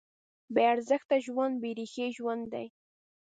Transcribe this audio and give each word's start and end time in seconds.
بېارزښته 0.55 1.15
ژوند 1.25 1.53
بېریښې 1.61 2.07
ژوند 2.17 2.43
دی. 2.53 2.67